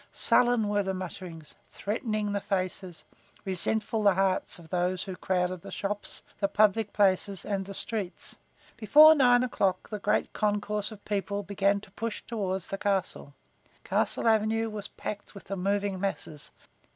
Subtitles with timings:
[0.11, 3.03] Sullen were the mutterings, threatening the faces,
[3.45, 8.37] resentful the hearts of those who crowded the shops, the public places and the streets.
[8.77, 13.35] Before nine o'clock the great concourse of people began to push toward the castle.
[13.83, 16.49] Castle Avenue was packed with the moving masses.